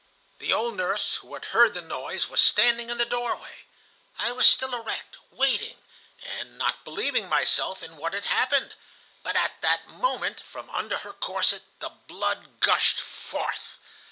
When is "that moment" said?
9.61-10.39